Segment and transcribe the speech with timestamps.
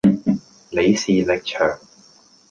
[0.71, 1.77] 李氏力場